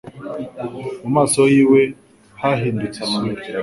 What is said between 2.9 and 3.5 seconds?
isura